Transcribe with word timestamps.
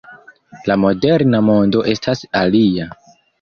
La 0.71 0.77
moderna 0.83 1.41
mondo 1.49 1.85
estas 1.93 2.25
alia. 2.41 2.89